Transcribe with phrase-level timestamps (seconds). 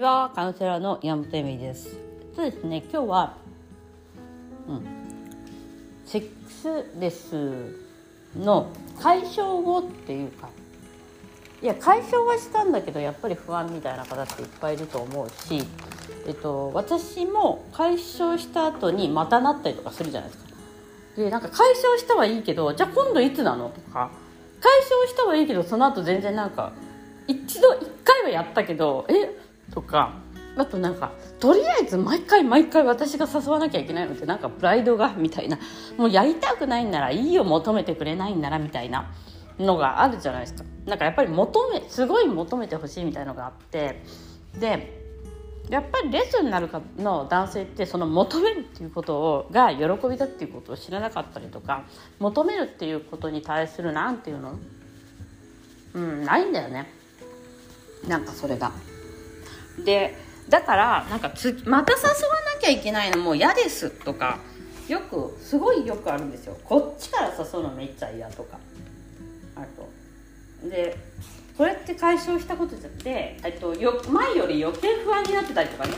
[0.00, 0.32] ちは。
[0.34, 1.98] カウンセラーの山本恵美です。
[2.34, 2.82] そうですね。
[2.90, 3.34] 今日は
[4.66, 4.86] うん。
[6.06, 7.76] セックスレス
[8.38, 10.48] の解消後っていうか
[11.62, 15.62] いや解消はしたんだけどやっぱり不安みたいな方っていっぱいいると思うし、
[16.26, 20.50] えっと、私も解消した後にまたなったりとかするじゃないですか。
[21.16, 23.68] でなんか解消したはいいけどじゃあ今度いつなの？
[23.68, 24.10] とか
[24.60, 26.72] 解消したはいいけどその後全然なんか
[27.28, 29.39] 一度一回はやったけどえ？
[29.70, 30.14] とか
[30.56, 35.58] あとなんかとりあえず毎回毎回私が誘わなきゃいけないのってなんかプライドがみたいな。
[35.96, 39.12] もうやりたくないんならいいよ求めてくれないんならみたいな。
[39.58, 40.64] のがあるじゃないですか。
[40.86, 44.02] なんかやっぱり求めすごい求めてほしいみたいのがあって。
[44.58, 44.98] で
[45.68, 51.84] やっぱりレッスンになるかの男性ってその求めるっていうことをが喜びだっていうことを知らなかったりとか
[52.18, 54.58] 求めるっていうことに対するなんていうの？
[55.92, 56.90] うんないんだよね。
[58.08, 58.72] なんかそれが。
[59.84, 60.16] で
[60.48, 62.10] だからなんかつまた誘わ
[62.54, 64.38] なきゃいけないのもう嫌ですとか
[64.88, 66.56] よくすごいよくあるんですよ。
[66.64, 68.58] こっちから誘うのめっちゃ嫌とか。
[69.54, 70.68] あと。
[70.68, 70.96] で
[71.56, 75.94] これって解消したことじゃってえっとよ前より余計不安になってたりとかね。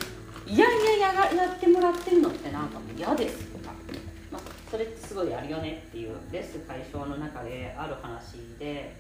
[0.46, 3.72] いやいやややってもらってるのってなんかもう嫌ですとか、
[4.30, 8.96] まあ、それってすごいあるよねっていうレス解消の中である話で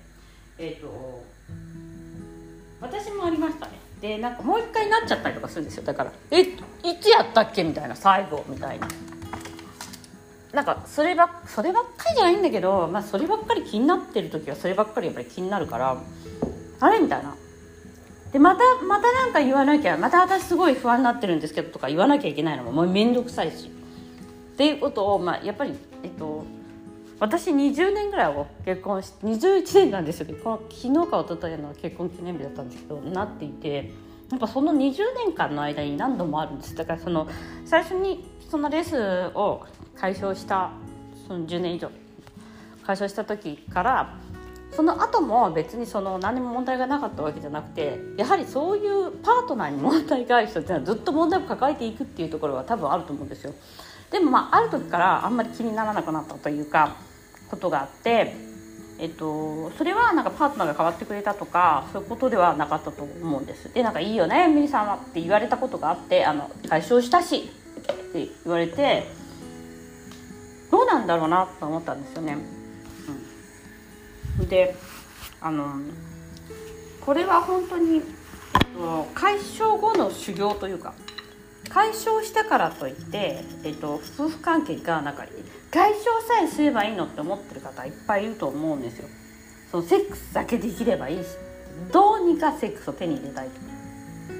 [0.56, 1.24] えっと
[2.80, 3.72] 私もありましたね。
[4.02, 5.84] でなんかもう一回なっちゃったりとかするんですよ。
[5.84, 6.46] だから「えい
[7.00, 8.88] つやったっけ?」みたいな最後みたいな。
[10.52, 15.96] なんかそればそればっかりじゃないんだけど、まあ、そればっかり気になってる時はそればっかりやっぱり気になるから
[16.80, 17.34] あれみたいな。
[18.32, 23.68] でまたまたなんか言わなきゃまた私すごい不安になってるんですけどとか言わなきゃいけないのももう面倒くさいし。
[23.68, 26.44] っていうことを、まあ、やっぱりえっと
[27.22, 30.26] 私20年ぐらいを結婚し21年なんですよ。
[30.26, 33.92] 結婚昨日か一昨日の結婚記念日だったんですけどなっていて
[34.32, 36.74] やっぱその20年間の間に何度もあるんです。
[36.74, 37.28] だからその
[37.64, 40.72] 最初にそのレースを解消した
[41.28, 41.92] その10年以上
[42.84, 44.18] 解消した時から
[44.72, 53.54] その後も別にその何も問題がなかったわけじゃなくてやはりそういうパートナーに問題がある人っていうのはずっと問題を抱えていくっていうところは多分あると思うんですよ。
[54.10, 56.96] でもまあある時からあんまり気にならなくなったというか
[57.52, 58.34] ことがあって、
[58.98, 63.72] えっと、それはなんかパートナーが変わってくれたとかそういうことではなかったと思うんです。
[63.74, 69.06] でなんかいいよねミリさんはって言われたことがあってあの解消したしって言われて
[70.70, 72.38] どうなんだろうなと思ったんですよね、
[74.40, 74.74] うん、で
[75.42, 75.74] あの
[77.04, 78.02] これは本当に、えっ
[78.78, 80.94] と、解消後の修行というか
[81.72, 85.24] 解消したからといって、えっと、夫婦関係がなんか
[85.70, 89.08] 解消さえすればいいのって思ってる方いっぱいいると思うんですよ。
[89.70, 91.28] そのセックスだけできればいいし
[91.90, 93.72] どうにかセックスを手に入れたいと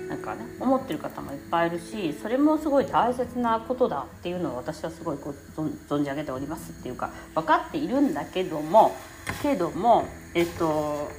[0.08, 8.94] なんかね思ってる方もいっぱいいるしそれもすごい大切なことだっていうのを私はすごいこう存じ上げておりますっていうか分かっているんだけども
[9.42, 10.04] けども
[10.34, 11.10] えっと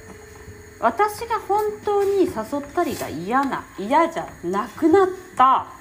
[0.78, 5.73] 私が本当に誘ったりが嫌な嫌じゃなくなった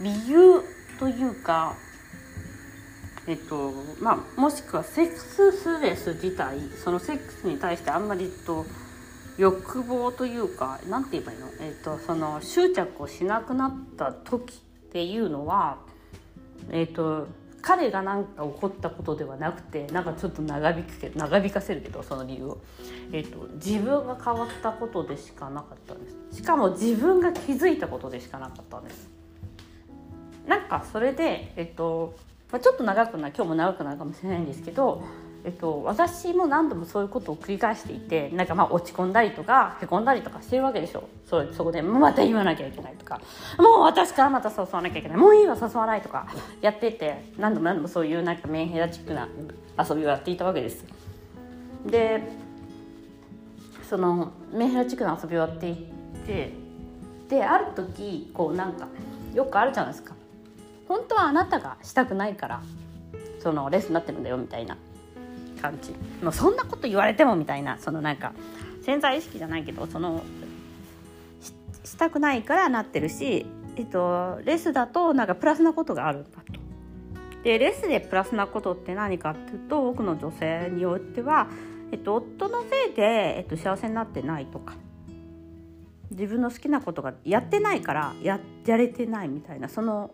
[0.00, 0.62] 理由
[0.98, 1.74] というか
[3.26, 8.66] えっとまあ、もしくはセックススレス自体そのセックスに対してあんまりと
[9.38, 14.56] 欲望というか何て言えばいいの,、えっとその執着をしなくなった時っ
[14.92, 15.78] ていうのは、
[16.70, 17.26] えっと、
[17.62, 22.58] 彼が何か起こったことではなくてなんかちょっと長引くけ長引かせるけどその理由を、
[23.10, 26.36] えっと、自分が変わったことでしかなかったんです。
[26.36, 29.13] しかも自分が気づいたことでしかなかったんです。
[30.46, 32.14] なんかそれで、えっと、
[32.52, 35.02] まあ、ちょっと長くな今日も長くなるかもしれないんですけど、
[35.44, 41.04] えっと、私も何度もそういうことを繰り返していてなんかまあ落ち込んだりとかへこんだりとかしてるわけでしょ。
[41.26, 43.20] そそこでまた言わなきゃいけないとか。
[43.58, 45.16] もう私からまた誘わなきゃいけない。
[45.18, 46.26] もういいわ誘わないとか
[46.62, 49.28] やってて何度も何度もそういうなんかメンヘラチックな
[49.78, 50.84] 遊びをやっていたわけです。
[51.86, 52.22] で
[53.88, 55.76] そのメンヘラチックな遊びをやってい
[56.26, 56.52] て
[57.28, 58.88] である時こうなんか
[59.34, 60.14] よくあるじゃないですか。
[60.94, 62.62] 本当はあなたがしたくないから
[63.40, 64.76] そのレースになってるんだよみたいな
[65.60, 65.90] 感じ
[66.22, 68.32] もうそんなこと言われてもみたいなそのなんか
[68.84, 70.22] 潜在意識じゃないけどその
[71.84, 73.44] したくないからなってるし、
[73.74, 76.44] えっと、レスだとなんかプラスなことがあるんだと。
[77.42, 81.48] でレスでプラスなことって何かっていうと多くの女性によっては、
[81.90, 84.74] えっと、夫のせいで、えっと、幸せになってないとか
[86.10, 90.12] 自分の好きなことがやってないからややれてないみたいなその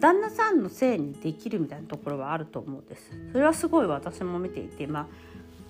[0.00, 3.10] 旦那さんのせいにできるみたいなところはあると思うんです。
[3.32, 5.06] それはすごい私も見ていてまあ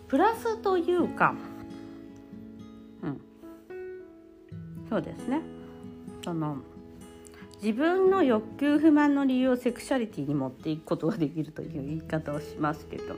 [0.09, 1.35] プラスというか
[3.03, 3.21] うん。
[4.89, 5.41] そうですね。
[6.25, 6.59] その
[7.63, 13.17] 自分の欲求不満の理由をセクシャリティに持っていくことができるという言い方をしますけど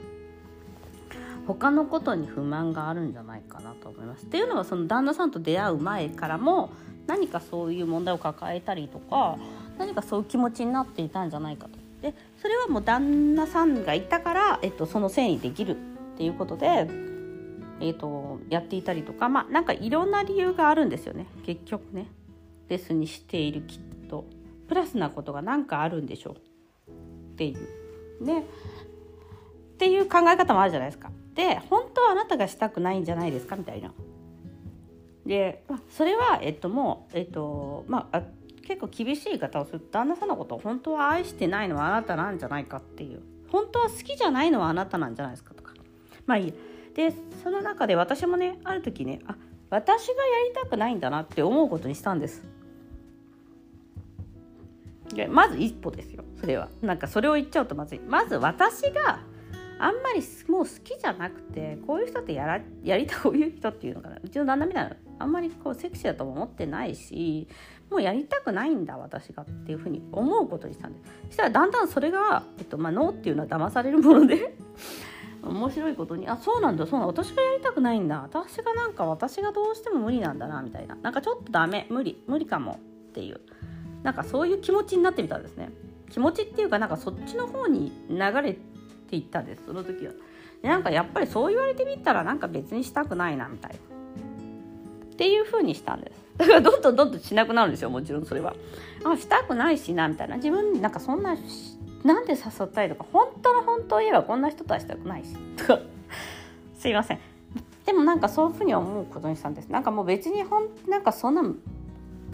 [1.47, 4.25] 他のことに不満があるんじゃないかなと思います。
[4.25, 6.71] っていうのはその旦那さんと出会う前からも
[7.07, 9.39] 何かそういう問題を抱えたりとか
[9.83, 11.73] 何かそういう気持ちになっていたんじゃないかと。
[12.03, 16.89] でそれはもう旦那さんがいたから、えっと、そのせいにできるっていうことで、
[17.81, 22.07] えっと、やっていたりとかまあなんかいろんな理由があるんですよね結局ね
[22.69, 24.25] レスにしているきっと
[24.69, 26.93] プラスなことが何かあるんでしょう
[27.33, 27.57] ってい
[28.21, 28.25] う。
[28.25, 28.45] ねっ
[29.79, 31.11] ていう考え方もあるじゃないですか。
[31.35, 33.93] で本当はあなたがしたくないんじゃないですかみたいな。
[35.27, 38.23] でそれは、えっと、もう、えっとまあ、
[38.73, 39.81] 結構厳しい言い方をする。
[39.91, 43.21] 旦那さんのことを本当は愛してないのはあなたなんじゃないかっていう。
[43.51, 45.75] 本当は好きじゃないのはあなたなんじゃないですかとか。
[46.25, 46.55] まあいい
[46.95, 49.37] でその中で私もねある時ねあ
[49.69, 52.43] 私がやりたくないんだなって思うことにしたんです。
[55.15, 56.25] でまず一歩ですよ。
[56.41, 56.71] それは。
[56.81, 58.01] なんかそれを言っちゃうとまずい。
[58.01, 59.21] まず私が
[59.79, 64.19] あんまりもう好きじゃなくてこういう人ってやらやりたこういう人っていうのかな。
[64.23, 67.47] うちの旦那みたいなあんまりこうセクシーだとも思ってないし
[67.93, 74.57] もうやりたくないんだ私がっていうふうに思うことにしたんですそしたらだんだんそれが、えっとまあ、ノーっていうのは騙されるもので
[75.45, 78.23] 面白いことにあそうなんだそうなんだ私がやりたくないんだ。
[78.23, 80.95] 私がなんか私がどうしても無理なんだなみたいな。
[81.03, 82.79] なんかちょっとダメ無理無理かも
[83.09, 83.41] っていう。
[84.05, 85.71] なんかそういう気持ちになってみたんですね。
[86.11, 88.57] 気持ちっていうかなんかそっちの方に流れ
[89.11, 90.13] 言ったんですその時は。
[90.63, 93.92] でなんかやっぱりそう言われてみたらなんか別にしたくないなみたいな。
[95.13, 96.23] っていう風にしたんです。
[96.39, 98.55] だからどんどんどんどんしなくなるんですよもちろんそれは。
[99.05, 100.37] あしたくないしなみたいな。
[100.37, 101.37] 自分なんかそんな
[102.05, 105.37] なんで誘ったりとか本当の本当を言えばこんな人とはしたくないし。
[105.57, 105.79] とか。
[106.79, 107.19] すいません。
[107.87, 109.69] でもなんかそういうふうに思うことにしたんです。
[109.69, 111.43] なんかもう別にほんなんかそんな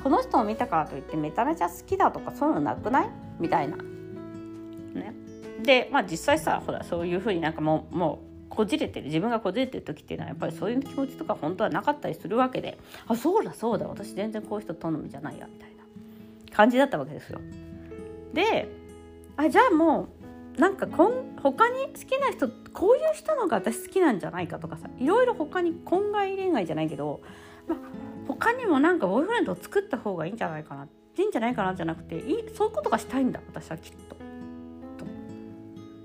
[0.02, 3.08] この人を見たからといってめちゃめちゃ好きだとかそういうのなくない？
[3.40, 3.76] みたいな。
[3.76, 5.14] ね。
[5.62, 8.27] でまあ実際さほらそういうふうになんかもうもう
[8.58, 12.76] こじれてる自分がこじれてる時っていうのはやっぱりそういう気持ちとか本当はなかったりするわけで
[13.06, 15.70] あそうだそうだ私全然こういう人好みじゃないやみたい
[16.50, 17.38] な感じだったわけですよ。
[18.32, 18.68] で
[19.36, 20.08] あじゃあも
[20.56, 27.20] うなんかこん他に好きな人こういう人のが私好きなんじゃないかとかさいろいろ他に婚外恋愛じゃないけど、
[27.68, 27.78] まあ、
[28.26, 34.16] 他にもなんかボーイフレンドを作った方がいいんじゃないかないいんじゃないかなじゃなくていいそういうことがしたいんだ私はきっと。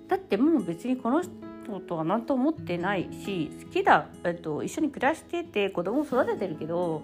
[0.08, 1.24] だってもう別にこの
[1.64, 7.02] 人とは何と思ってないし好きだ、えっと、一緒に暮らしてて子供を育ててるけど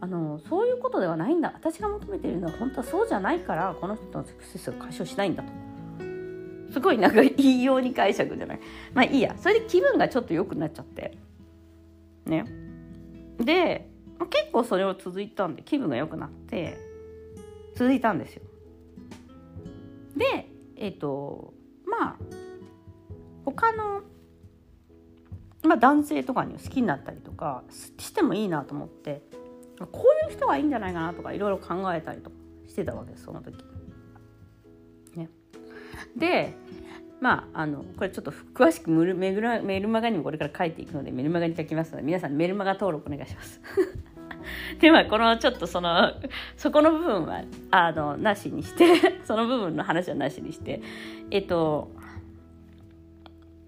[0.00, 1.52] あのそういうことではないんだ。
[1.54, 5.50] 私が求めてるのは本当はそうじゃないからこの人のセクセスを解消しないんだと。
[6.72, 8.60] すごいなんか言いように解釈じゃない？
[8.92, 9.34] まあいいや。
[9.38, 11.16] それで気分がちょっと良くなっちゃって。
[12.26, 12.44] ね。
[13.38, 13.88] で
[14.30, 16.78] 結構それを続いたんで気分が良くなって
[17.74, 18.42] 続いたんですよ。
[20.16, 21.54] でえっ、と
[21.86, 22.16] まあ
[23.44, 24.02] 他の、
[25.62, 27.62] まあ、男性とかに好きになったりとか
[27.98, 29.22] してもいいなと思って
[29.92, 32.36] こういう人がいいんじゃないかなとかいろいろ考えたりとか
[32.68, 33.64] してたわけですその時。
[35.14, 35.28] ね、
[36.16, 36.54] で
[37.20, 43.60] まああのこれちょっと詳しくメルメルマガにもこれから書いていくのでメルマガに書きますので皆さんメルマガ登録お願いします。
[44.80, 46.12] ではこのちょっとその
[46.56, 50.82] そこの部分はあのなしにしてその部分の話はなしにして
[51.30, 51.90] えっと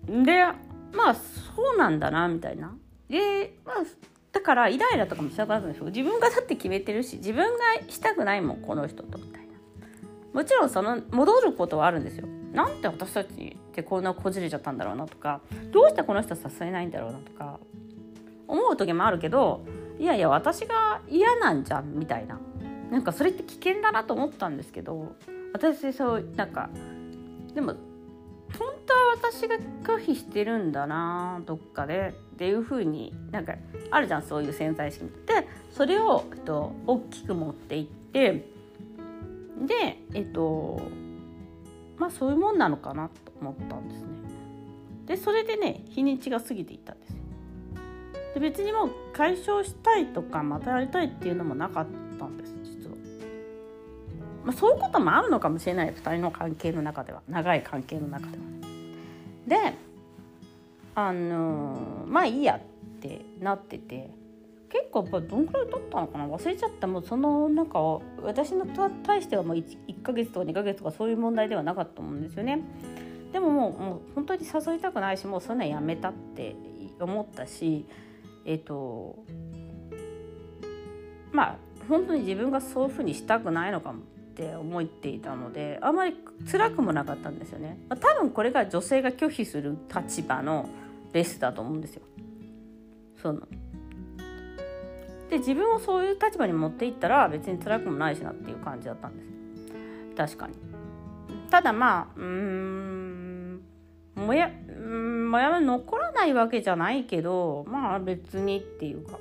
[0.07, 0.45] で
[0.93, 2.75] まあそうなんだなみたいな。
[3.09, 3.77] でまあ
[4.33, 5.87] だからイライラとかもしなくなったんですよ。
[5.87, 9.47] 自分がだって決めてるし自分がしたくないもんこの人とみたいな。
[10.33, 12.27] もちろんその戻ることはあるんですよ。
[12.53, 15.41] なんて私たちってこんなこじれちゃったんだろうなとか
[15.73, 17.59] どうしてこの人支えないんだろうなとか
[18.49, 19.65] 思う時もあるけど
[19.99, 22.39] いやいや私が嫌なんじゃんみたいな。
[22.91, 25.17] なんかそれって危険だなと思ったんですけど
[25.53, 26.71] 私そうなんか
[27.53, 27.75] でも
[28.59, 33.55] 本当は私が拒否してるんだなどっかでっていう風になんか
[33.91, 38.33] あるじゃんそういう潜在意識でそれを、えっと、大きく持っていって
[39.67, 40.81] でえっと
[41.99, 44.09] まあそういうもんなのかなと思ったんですね。
[45.07, 47.17] でそれでね日にちが過ぎていったんです。
[48.35, 51.87] で別にもう解消したいとかまたやりたいっていうのもなかっ
[52.19, 52.56] たんです。
[54.47, 55.93] まあ、そういうこともあるのかもしれない。
[55.93, 57.21] 2人の関係の中では。
[57.29, 58.45] 長い関係の中では。
[59.47, 59.75] で
[60.95, 62.61] あのー、まあいいやっ
[63.01, 64.09] てなってて。
[64.69, 66.27] 結構どんくらい経ったのかな？
[66.27, 66.87] 忘れちゃった。
[66.87, 67.81] もうそのなんか
[68.23, 68.67] 私の
[69.05, 72.61] 対してはもう 1, 1ヶ月とか2ヶ月とかそういう問題ではなかったと思うんですよね。
[73.33, 76.57] でももうもう本当に誘いたくないしもうそんなやめたって
[77.01, 77.87] 思ったし
[78.45, 79.25] えっ、ー、と
[81.33, 81.57] まあ
[81.89, 84.01] 本当に自分がそういうふうにしたくないのかも。
[84.37, 86.15] って思っていたのであまり
[86.51, 90.69] 辛くもなかったんですよね、まあ、多分これが女性が拒否する立場の
[91.15, 92.03] レスだと思うんですよ。
[93.23, 93.41] その。
[95.31, 100.55] で自分をそういう立場に持っていったら別に辛くもないしなっていう感じだったんです確かに。
[101.51, 103.63] ただまあうん
[104.15, 109.19] もやうんもやも残らないわけじゃないけどまあ別にっていうか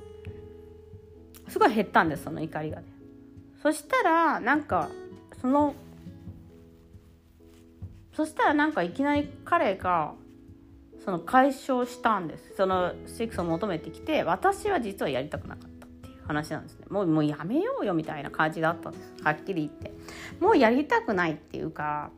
[1.48, 2.88] すごい減ったんですその怒りがね。
[3.63, 4.89] そしたらなんか
[5.45, 5.75] その
[8.15, 10.15] そしたらなんかいきなり彼が
[11.03, 12.55] その解消したんです。
[12.57, 16.87] そのセックスを求めてきて私は実はやりたくなかったっていう話なんですね。
[16.89, 19.13] もうもうやめようよみたいな感じだったんです。
[19.23, 19.93] はっきり言って。
[20.39, 22.09] もうやりたくないっていうか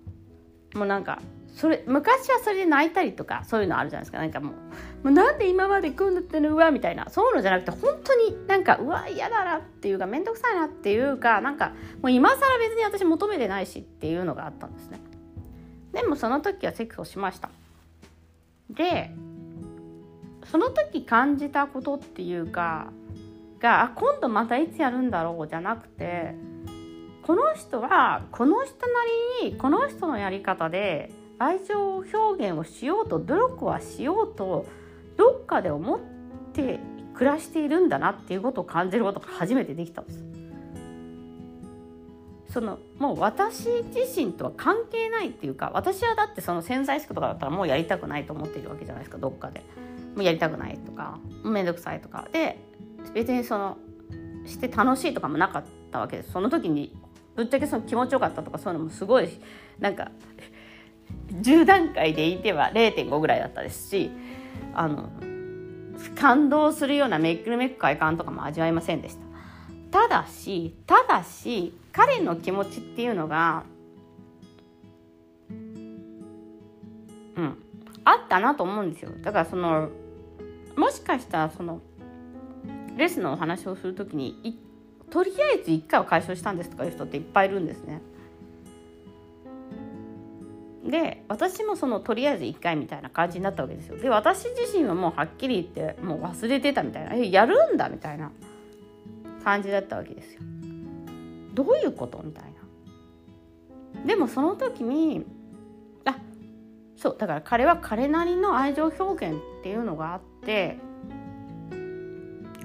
[0.73, 1.19] もうなんか
[1.55, 4.19] それ昔はそれで泣いたりとかそういうのあるじゃないですか。
[4.19, 4.59] なんかもうも
[5.05, 7.09] うなんで今まで組んだってのうわみたいな。
[7.09, 14.99] そういうのじゃなくて本当になんかうわ嫌だなっていうか面倒くさいなっていうかなんかもう今更別に私求めてないしっていうのがあったんですね。
[15.93, 17.49] でもその時はセックスをしました。
[18.69, 19.11] で
[20.51, 22.91] その時感じたことっていうか
[23.59, 26.35] があ今度またいつやるんだろうじゃなくて
[27.23, 28.85] この人はこの人な
[29.41, 34.65] りにこの人のやり方で愛情表現をしようと努力はしようと
[35.17, 35.99] どっかで思っ
[36.53, 36.79] て
[37.13, 40.23] 暮らしているんだなっていうことを感じることが初めてできたんです。
[42.49, 49.63] そのもう私自身とは関係ないっていうか私はだってその潜在意識とかだったらもうやりたくないと思っているわけじゃないですかどっかで。
[50.17, 52.57] もうやりたくないとか面倒くさいとかで
[53.13, 53.77] 別にその
[54.47, 56.97] して楽しいとかもなかったわけですその時に
[57.35, 59.29] ぶっちゃけその気持ちよかったとかそういうのもすごい
[59.79, 60.09] なんか
[61.41, 64.11] 10段階でいては0.5ぐらいだったですし
[64.73, 65.09] あの
[66.15, 69.17] 感動するようなめくるめく快感とかも味わいませんでし
[69.91, 73.63] たただしただし彼の気持ちっていうのが
[75.49, 75.53] う
[77.41, 77.57] ん
[78.03, 79.89] あったなと思うんですよだからその
[80.75, 81.81] もしかしたらその
[82.95, 84.59] レスのお話をする時に
[85.09, 88.01] とりあえず1回は解消したんですとかいう人っていっぱいいるんですね。
[90.87, 93.97] で私もそのとりあえず1回みたいな感じになったわけですよ。
[93.97, 97.13] で私自身はもうはっきり言ってもう忘れてたみたいな。
[97.13, 98.31] えやるんだみたいな
[99.43, 100.41] 感じだったわけですよ。
[101.53, 104.05] どういうことみたいな。
[104.05, 105.25] でもその時に
[106.05, 106.17] あ
[106.95, 110.77] そうだから彼は彼なりの愛情表現っていうのがあって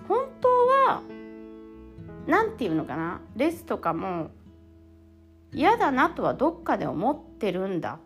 [0.07, 0.49] 本当
[0.88, 1.02] は
[2.29, 4.31] 何て言うのかなレスとかも
[5.52, 7.99] 嫌だなとはどっかで思ってるんだ。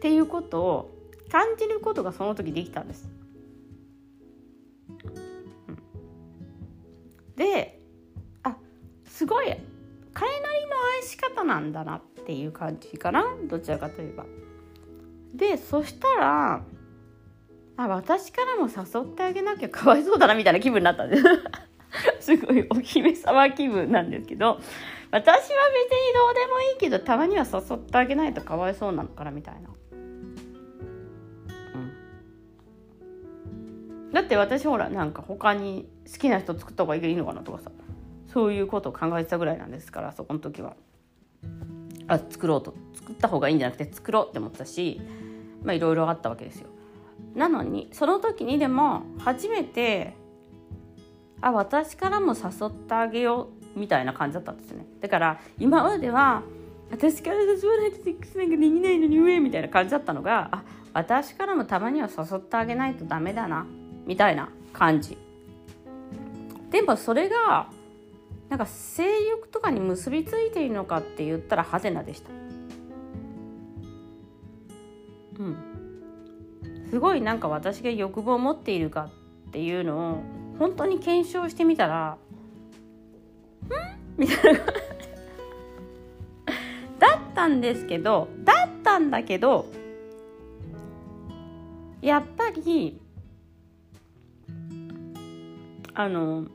[0.00, 0.90] っていうことを
[1.30, 3.06] 感じることがその時できたんです。
[7.36, 7.78] で
[8.42, 8.56] あ
[9.04, 13.26] すごい彼なりの愛し方なんだなっていう感じかな？
[13.44, 14.24] どちらかといえば。
[15.34, 16.64] でそしたら
[17.76, 21.22] あ私からも誘ってあげなきゃかわいそうだなみたいな気分になったんです。
[22.32, 24.58] すごいお姫様気分なんですけど。
[25.12, 29.68] 私は別にどうでもいいけどたまには誘ってあげないとかわいそうなのかなみたいな。
[34.12, 37.70] だって私ほらなんか他に好きな人作った方がいいのかなとかさ。
[38.32, 40.76] そういうことを考えてたぐらいなんですからそこの時は。
[42.06, 42.74] あ作ろうと。
[42.94, 45.00] 作った方がいいんじゃなくて作ろうって思ったし
[45.64, 46.68] まあいろいろあったわけですよ。
[47.34, 50.14] なのにその時にでも初めて
[51.40, 54.86] あ私からも誘ってあげようみたいな感じだったんですね。
[55.00, 56.42] だから今までは
[56.90, 63.66] 私から誘わないとセックスなんかできないのに上みたいな感じだったのがあ私からもたまには誘ってあげないとダメだな。
[64.10, 65.16] みたいな感じ。
[66.72, 67.68] でもそれが
[68.48, 72.30] なんか性欲とかに結びついているのかって言ったらハテナでした。
[75.38, 75.56] うん。
[76.90, 79.10] すごいなんか私が欲望を持っているか
[79.48, 80.22] っていうのを
[80.58, 82.18] 本当に検証してみたら
[83.62, 83.70] 「ん?」
[84.18, 84.58] みたいな。
[86.98, 89.66] だったんですけどだったんだけど
[92.02, 92.99] やっぱり
[96.02, 96.46] あの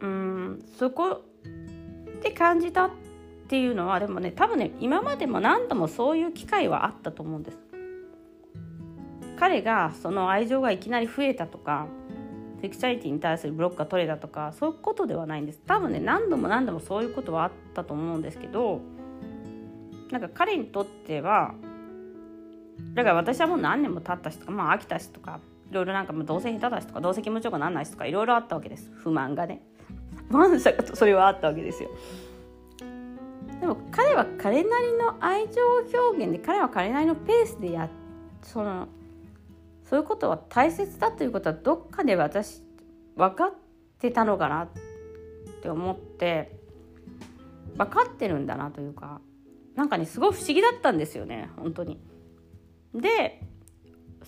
[0.00, 1.22] うんそこ
[2.22, 2.90] で感じたっ
[3.48, 7.58] ていうのはでもね多分ね今までも何度もそういう機会はあったと思うんです。
[9.38, 11.86] 彼がその愛情がいきなり増えたとか
[12.60, 18.80] セクシャリティに対するブロックが取れたとかそういうことではないんです多分ね何度も何度もそういうことはあったと思うんですけど
[20.10, 21.54] なんか彼にとっては
[22.94, 25.40] だから私はもう何年も経ったしとかまあ飽きたしとか
[25.70, 28.90] いろいろなんかどうせ下手だしとかどうせ気持ちよくならないしとかいろいろあったわけです。
[28.94, 29.62] 不満がね。
[30.30, 31.90] 満足とそれはあったわけですよ。
[33.60, 35.62] でも彼は彼なりの愛情
[35.98, 37.88] 表現で彼は彼なりのペースでや
[38.42, 38.88] その
[39.84, 42.62] そういうことは大切だということはどっかで私
[43.16, 43.54] 分かっ
[43.98, 44.68] てたのかなっ
[45.62, 46.58] て思って
[47.76, 49.20] 分かってるんだなというか
[49.74, 51.98] なんかねすごい不思議だったんですよね本当に。
[52.94, 53.42] で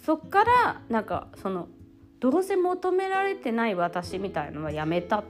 [0.04, 1.68] そっからなんかその
[2.20, 5.22] どうせ求められてない私みたいのはやめた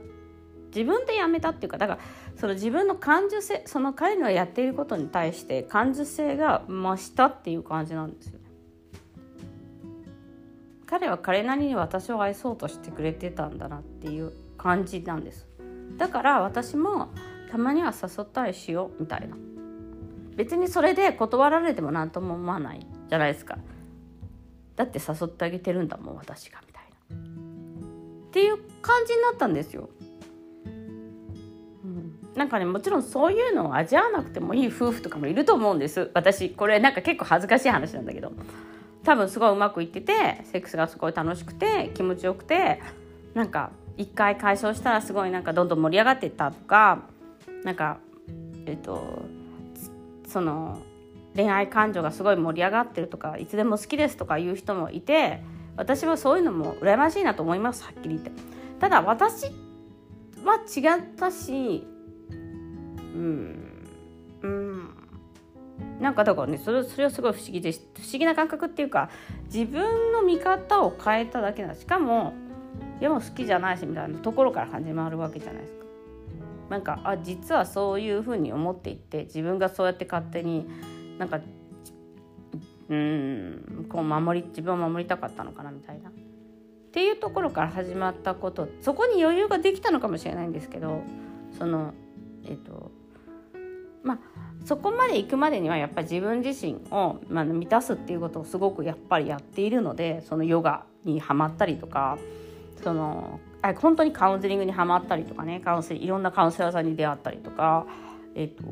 [0.75, 2.01] 自分でやめたっていうかだから
[2.37, 8.39] その自分の感受性その彼のやっていることに対して感受性が増したっていう感じなんですよ。
[10.87, 15.47] 彼は彼なりに私を愛そうとしてくれてたんだなっていう感じなんです。
[15.99, 17.09] だから私も
[17.51, 19.37] たまには誘ったりしようみたいな。
[20.37, 23.59] 別にそれで断られても何とも思わないじゃないですか。
[24.79, 27.17] だって誘ってあげてるんだもん私がみたいな。
[28.29, 29.89] っていう感じになったんですよ、
[31.85, 36.11] うん、なんかねもちろんそういうのを味わわなくてもいい夫婦とかもいると思うんです。
[36.15, 38.33] 私これなんか結構恥ずかしい話なんだけど。
[39.05, 42.83] 多分すごいうまくいっててセックスがすごい楽しくて気持ちよくて
[43.33, 47.05] なんか一回解消したらすごいなんかどんどん盛り上がっていったとか
[47.65, 47.99] なんか
[48.67, 49.23] えっと
[50.27, 50.79] その
[51.39, 55.41] 恋愛感情がすごい盛り上がってるとかいつでも好きですとか言う人もいて
[55.77, 58.33] 私はそういうのも羨ましいなと思いますはっきり言って。
[58.81, 59.47] ただ私
[60.45, 61.87] は違ったし
[63.15, 63.87] うん
[64.43, 64.91] うん
[66.01, 69.09] なんかだからねそれそれはすごい不思議で不思議な感覚っていうか
[69.45, 72.35] 自分の見方を変えただけだしかも
[72.99, 75.85] でも好きじゃないしみたいなところから始まるわけじゃないですか。
[76.69, 80.69] なんかあ実はそういうふうに思っていて自分がそうやって勝手に
[81.19, 81.41] なんか
[82.89, 86.11] うんこう守り自分を守りたかったのかなみたいな。
[86.11, 86.13] っ
[86.91, 91.03] ていうところから始まったことそこに余裕ができたのかもしれないんですけど
[91.59, 91.93] その
[92.45, 92.91] えっ、と
[94.03, 94.19] まあ
[94.65, 102.19] そこまで行くまでにはやっぱり自分自身を、まあ、満たすっていうことをすごくやっぱりやっているのでそのヨガにはまったりとか
[102.83, 107.87] そのあ本当にカウンセリングにはまったりとかねカウンセいろんなカウンセラーさんに出会ったりとか、
[108.35, 108.65] えっと、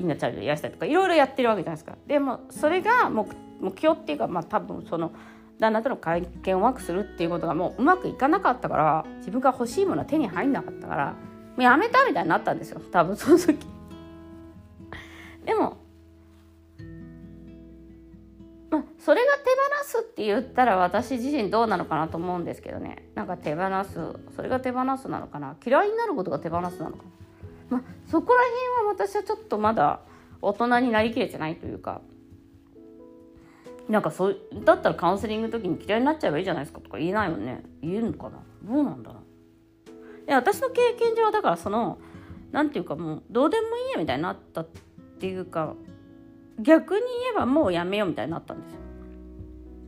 [0.00, 1.96] イナチャイルド癒したりとかいろいろやってるわけじゃないですか。
[2.06, 3.28] でもそれが目
[3.76, 5.12] 標っていうか、まあ、多分その
[5.58, 11.16] 旦那との会見をうまくするっていうことがもううまくいかなかったから自分が欲しいものは手に入んなかったからも
[11.58, 13.58] うやめたみたいになったんですよ多分その時。
[15.44, 15.76] でも
[18.70, 19.50] まあ、それが手
[19.82, 23.98] 放すって言ったら私自身どうなのかなと思うんですけどねなんか手放す
[24.36, 27.02] それが手放すなのかな嫌いになることが手放すなのかな、
[27.70, 30.00] ま、そこら辺は私はちょっとまだ
[30.42, 32.00] 大人になりきれてないというか
[33.88, 37.64] なんかそうだったらカウンセリングの時に嫌いになっちゃえばいいじゃないですかとか言えないよね。
[37.82, 38.38] 言えるのかな？
[38.62, 39.20] どうなんだろう？
[40.28, 41.98] いや私の経験上はだからその
[42.52, 44.68] なんていうかもうどうでもいいやみたいになったっ
[45.20, 45.74] ていうか
[46.60, 48.78] 逆に言えばもうやめようみたいになったんですよ。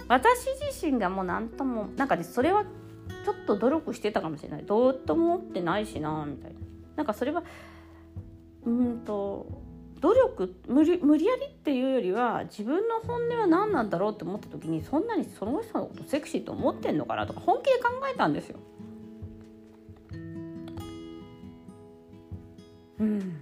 [0.08, 2.64] 私自身がもう何ともなんかねそれは
[3.24, 4.64] ちょっと努力してたかもしれない。
[4.64, 6.58] どうとも思ってないしなみたいな。
[6.96, 7.42] なんかそれは
[8.64, 9.62] うんと
[10.00, 18.58] 努力無理無理やりっていうよりは自分の本音は何なんだろうって思った時にそんなにその人のことセクシーと思ってんのかなとか本気で考えたんですよ。
[22.98, 23.36] うん、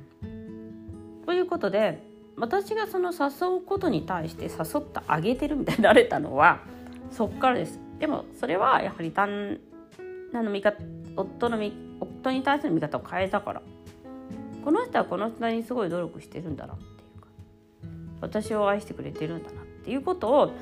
[1.26, 2.02] ということで
[2.36, 6.60] 私がその誘うことに対して誘ってあげてるみたいになれたのは
[7.10, 7.78] そっからです。
[7.98, 9.60] でもそれはやはり旦
[10.32, 10.82] 那の味方
[11.16, 11.58] 夫の
[12.00, 13.62] 夫に対する見方を変えたから。
[14.64, 16.86] この人はこの人にすごい努力してるんだなってい
[17.18, 17.26] うか
[18.20, 20.52] 私を愛してくれてるんだなっていうことを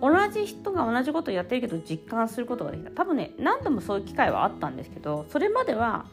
[0.00, 6.06] 同じ人が同じことをやってるけど実感することができた多分ね何度もそういう機会はあったんですけどそれまでは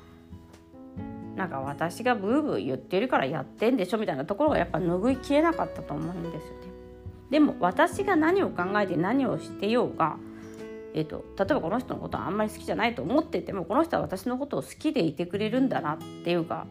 [1.37, 6.67] なんか私がブーブー言ってるからやってんでしょみたいなところがやっぱ拭いきれなかったと思うんですよね。
[7.29, 10.17] でも私が何を考えて何をしてようが、
[10.93, 16.65] えーと、例えばこの人のことはあんまり好きじゃないと思っててもこの人は私のことを好きでいてくれるんだなっていうか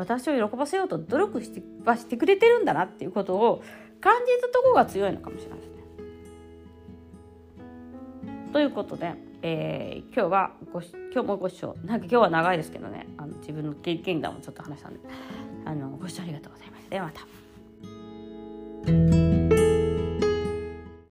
[0.00, 3.62] 私を喜ばせようと努力してはしてくれてるんだなっていうことを
[4.00, 5.74] 感じたところが強いのかもしれないですね。
[8.52, 15.00] ということでえー、今日はご今日もご視聴なんか今日は長いですけどねあの自分の経験談もちょっと話したんで
[15.64, 17.12] あのご視聴ありがとうございましたではま
[19.22, 19.27] た。